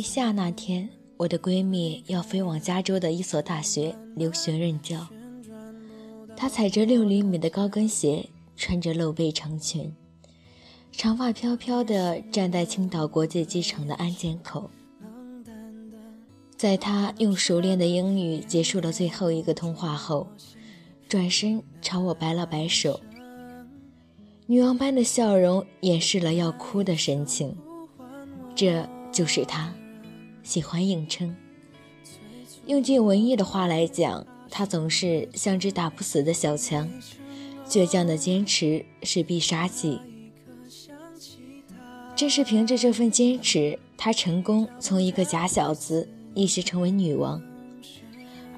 [0.00, 0.88] 立夏那天，
[1.18, 5.06] 我的闺蜜要飞往加州的一所大学留学任教。
[6.34, 8.26] 她踩着六厘米的高跟鞋，
[8.56, 9.94] 穿着露背长裙，
[10.90, 14.70] 长发飘飘地站在青岛国际机场的安检口。
[16.56, 20.26] 在她用熟练的英语结束了最后一个通话后，
[21.10, 22.98] 转身朝我摆了摆手。
[24.46, 27.54] 女王般的笑容掩饰了要哭的神情，
[28.54, 29.70] 这就是她，
[30.50, 31.36] 喜欢硬撑。
[32.66, 36.90] 用句文艺的话来讲，他总是像只打不死的小强，
[37.68, 40.00] 倔强的坚持是必杀技。
[42.16, 47.40] 正是凭着这份坚持，她成功从一个假小子一时成为女王，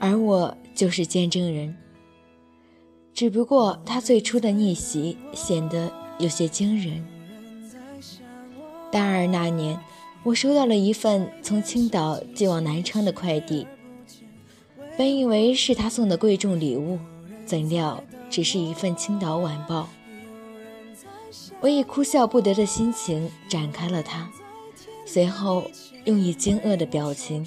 [0.00, 1.76] 而我就是见证人。
[3.12, 7.04] 只不过他最初的逆袭显得有些惊人。
[8.90, 9.78] 大二那年，
[10.24, 13.66] 我收到了一份从青岛寄往南昌的快递，
[14.96, 16.96] 本以为是他送的贵重礼物，
[17.44, 19.88] 怎料只是一份《青岛晚报》。
[21.60, 24.30] 我以哭笑不得的心情展开了它，
[25.04, 25.64] 随后
[26.04, 27.44] 用以惊愕的表情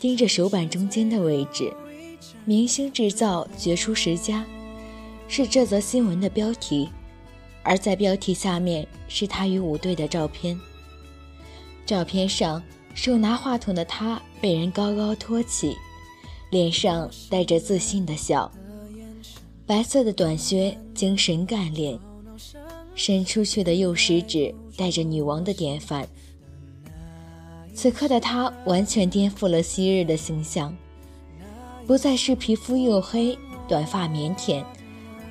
[0.00, 1.72] 盯着手板中间的位置
[2.44, 4.44] ，“明星制造绝出十佳”。
[5.28, 6.88] 是这则新闻的标题，
[7.62, 10.58] 而在标题下面是他与舞队的照片。
[11.86, 12.60] 照片上，
[12.94, 15.76] 手拿话筒的他被人高高托起，
[16.50, 18.50] 脸上带着自信的笑，
[19.64, 21.96] 白色的短靴精神干练，
[22.96, 26.06] 伸出去的右食指带着女王的典范。
[27.72, 30.76] 此刻的他完全颠覆了昔日的形象，
[31.86, 34.64] 不再是皮肤黝黑、短发腼腆。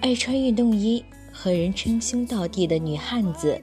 [0.02, 1.04] 爱穿运动衣
[1.34, 3.60] 和人称兄道弟的女汉子，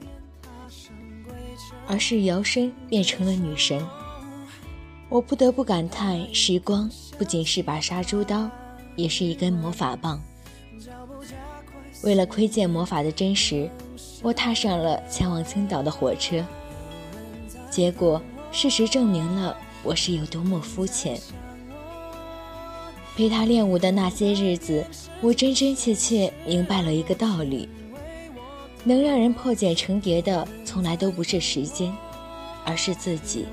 [1.87, 3.85] 而是摇身变成了女神。
[5.09, 8.49] 我不得不感叹，时光不仅是把杀猪刀，
[8.95, 10.21] 也是一根魔法棒。
[12.03, 13.69] 为了窥见魔法的真实，
[14.21, 16.43] 我踏上了前往青岛的火车。
[17.69, 21.19] 结果，事实证明了我是有多么肤浅。
[23.15, 24.83] 陪他练舞的那些日子，
[25.21, 27.69] 我真真切切明白了一个道理：
[28.83, 31.95] 能让人破茧成蝶的，从来都不是时间，
[32.65, 33.45] 而是自己。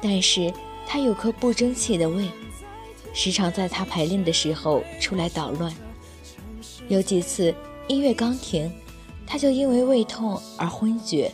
[0.00, 0.52] 但是
[0.86, 2.28] 他有颗不争气的胃，
[3.12, 5.72] 时常在他排练的时候出来捣乱。
[6.88, 7.54] 有几次
[7.88, 8.70] 音乐刚停，
[9.26, 11.30] 他就因为胃痛而昏厥。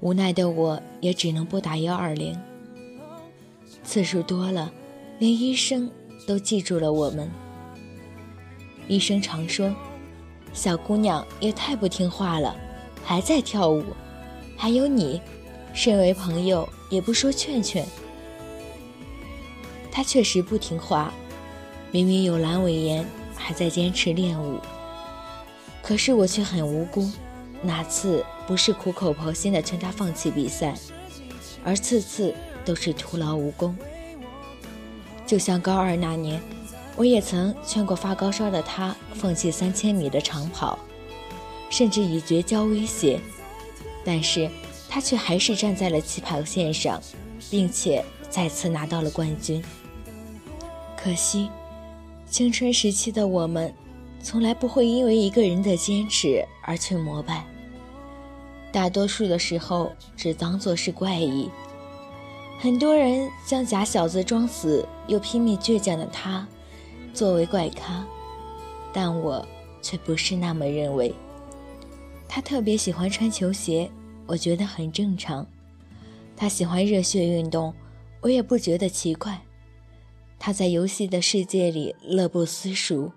[0.00, 2.38] 无奈的我也只能拨打幺二零。
[3.82, 4.72] 次数多了。
[5.20, 5.88] 连医生
[6.26, 7.30] 都记住了我们。
[8.88, 9.72] 医生常说
[10.54, 12.56] ：“小姑娘也太不听话了，
[13.04, 13.84] 还在跳舞。”
[14.56, 15.20] 还有你，
[15.74, 17.84] 身为朋友也不说劝劝。
[19.90, 21.12] 她确实不听话，
[21.90, 23.04] 明明有阑尾炎，
[23.36, 24.60] 还在坚持练舞。
[25.82, 27.10] 可是我却很无辜，
[27.62, 30.74] 哪次不是苦口婆心的劝她放弃比赛，
[31.64, 32.32] 而次次
[32.64, 33.76] 都是徒劳无功。
[35.26, 36.40] 就像高二那年，
[36.96, 40.78] 我也曾劝过发高烧的他放弃三千米的长跑，
[41.68, 43.20] 甚至以绝交威胁，
[44.04, 44.48] 但是
[44.88, 47.00] 他却还是站在了起跑线上，
[47.50, 49.62] 并且再次拿到了冠军。
[50.96, 51.50] 可惜，
[52.30, 53.74] 青春时期的我们，
[54.22, 57.44] 从来不会因为一个人的坚持而去膜拜，
[58.70, 61.50] 大多数的时候只当作是怪异。
[62.60, 66.46] 很多人将假小子装死又拼命倔强的他
[67.14, 68.04] 作为怪咖，
[68.92, 69.46] 但我
[69.80, 71.14] 却不是那么认为。
[72.28, 73.88] 他特别喜欢穿球鞋，
[74.26, 75.46] 我觉得很正常；
[76.36, 77.72] 他喜欢热血运动，
[78.20, 79.32] 我也不觉得奇怪；
[80.40, 83.12] 他在游戏的世界里乐不思蜀，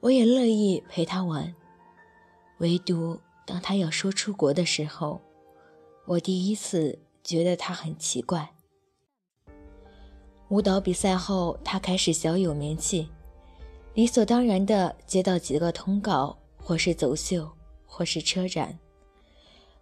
[0.00, 1.54] 我也乐意陪他玩。
[2.58, 5.18] 唯独当他要说出国的时候，
[6.04, 8.50] 我第一次觉得他很奇怪。
[10.50, 13.08] 舞蹈比赛后，他开始小有名气，
[13.94, 17.50] 理所当然地接到几个通告，或是走秀，
[17.84, 18.78] 或是车展。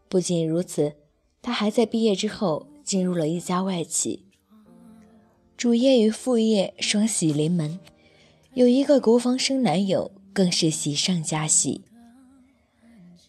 [0.09, 0.95] 不仅如此，
[1.43, 4.25] 他还在毕业之后进入了一家外企，
[5.57, 7.79] 主业与副业双喜临门，
[8.55, 11.83] 有一个国防生男友，更是喜上加喜。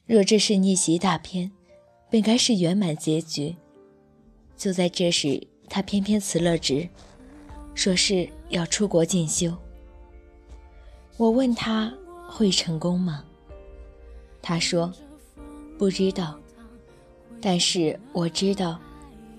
[0.06, 1.52] 若这是逆袭大片，
[2.10, 3.56] 本该是圆满结局。
[4.56, 6.88] 就在这时，他偏偏辞了职。
[7.76, 9.56] 说是要出国进修。
[11.20, 11.94] 我问他
[12.30, 13.26] 会成功吗？
[14.42, 14.90] 他说
[15.78, 16.40] 不知道。
[17.42, 18.80] 但是我知道，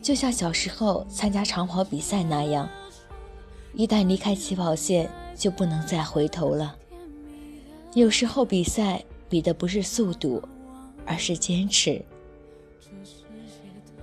[0.02, 2.68] 就像小时候参加长跑比赛那样，
[3.72, 6.76] 一旦离开起跑线，就不能再回头了。
[7.94, 10.42] 有时候比赛比的不是速度，
[11.06, 12.04] 而是坚持。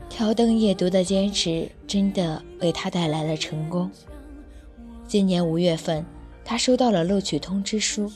[0.09, 3.91] 挑灯夜读的坚持，真的为他带来了成功。
[5.07, 6.03] 今年五月份，
[6.49, 8.09] 他收到了录取通知书。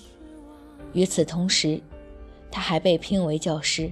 [0.94, 1.82] 与此同时，
[2.50, 3.92] 他还被聘为教师。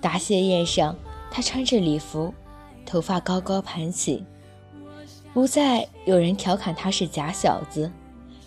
[0.00, 0.96] 答谢宴上，
[1.30, 2.34] 他穿着礼服，
[2.84, 4.24] 头发高高盘起，
[5.32, 7.88] 不再有人调侃他是假小子，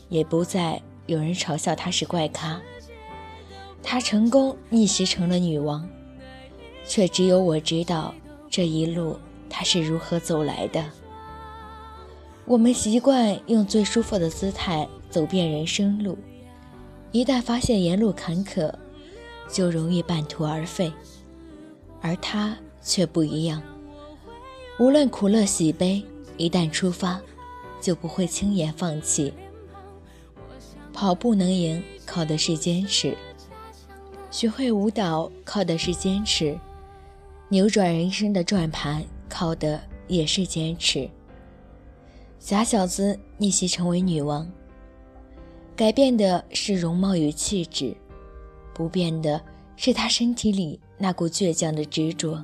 [0.10, 2.62] 也不再有人嘲笑他是怪咖。
[3.82, 5.88] 他成功逆袭成了女王，
[6.86, 8.14] 却只有我知道
[8.50, 9.18] 这一路
[9.50, 10.84] 他是如何走来的。
[12.46, 16.18] 我们习惯用最舒服的姿态走遍人生路，
[17.12, 18.74] 一旦发现沿路坎坷，
[19.50, 20.92] 就容易半途而废。
[22.02, 23.62] 而他却不一样，
[24.80, 26.04] 无论苦乐喜悲，
[26.36, 27.22] 一旦出发，
[27.80, 29.32] 就不会轻言放弃。
[30.92, 33.14] 跑步能赢，靠的是坚持；
[34.32, 36.58] 学会舞蹈，靠的是坚持；
[37.50, 41.08] 扭转人生的转盘，靠的也是坚持。
[42.44, 44.52] 假小子逆袭成为女王，
[45.76, 47.96] 改变的是容貌与气质，
[48.74, 49.40] 不变的
[49.76, 52.44] 是她身体里那股倔强的执着。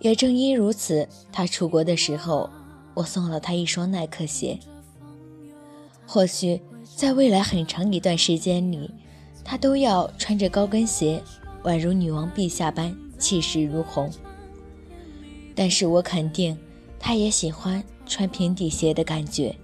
[0.00, 2.50] 也正因如此，她出国的时候，
[2.92, 4.58] 我送了她一双耐克鞋。
[6.06, 8.90] 或许在未来很长一段时间里，
[9.42, 11.22] 她都要穿着高跟鞋，
[11.64, 14.12] 宛如女王陛下般气势如虹。
[15.54, 16.56] 但是我肯定，
[17.00, 17.82] 她也喜欢。
[18.06, 19.54] 穿平底鞋的感觉，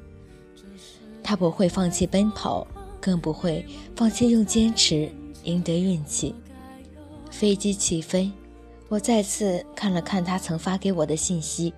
[1.23, 2.67] 他不会放弃奔跑，
[3.01, 3.65] 更不会
[3.97, 5.09] 放弃用坚持
[5.45, 6.35] 赢得运气。
[7.31, 8.31] 飞机起飞，
[8.89, 11.73] 我再次看了看他曾发给我的信息，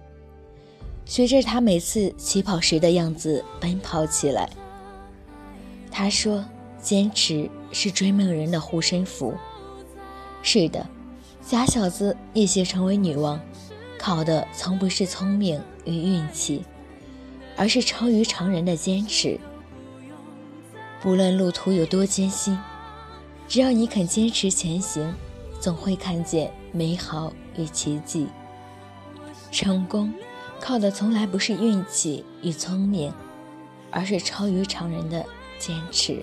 [1.05, 4.51] 学着他每次起跑时的样子奔跑起来。
[5.91, 6.45] 他说
[6.83, 9.33] ：“坚持是追梦人的护身符。”
[10.43, 10.85] 是的，
[11.47, 13.41] 假小子一袭成为女王。
[14.05, 16.63] 靠的从不是聪明与运气，
[17.57, 19.41] 而是超于常人的坚持。
[21.01, 22.59] 不论路途有多艰辛，
[23.49, 25.15] 只要你肯坚持前行，
[25.59, 28.27] 总会看见美好与奇迹。
[29.51, 30.13] 成功
[30.61, 33.11] 靠的从来不是运气与聪明，
[33.91, 35.25] 而是超于常人的
[35.59, 36.23] 坚持。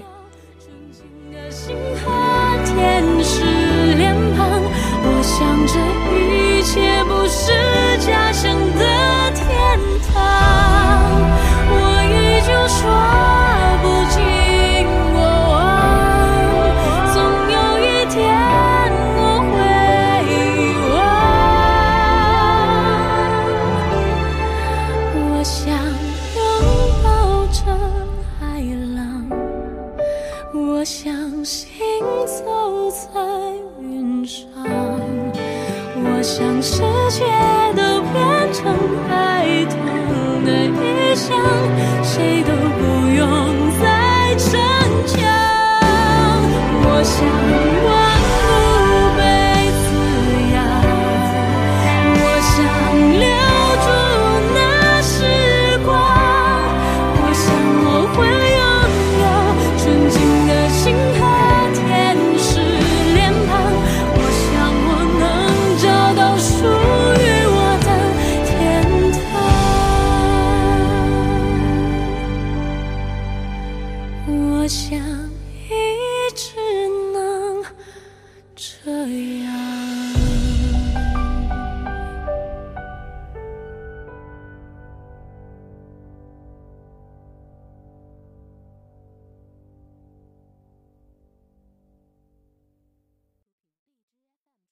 [5.04, 6.40] 我想这
[6.71, 7.51] 一切不是
[7.97, 9.77] 假想的天
[10.13, 11.19] 堂，
[11.68, 11.75] 我
[12.07, 13.31] 依旧说。